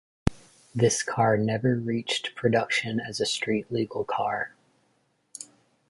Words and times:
This 0.73 1.03
car 1.03 1.37
never 1.37 1.75
reached 1.75 2.33
production 2.35 2.99
as 2.99 3.21
a 3.21 3.25
street-legal 3.27 4.05
car. 4.05 4.55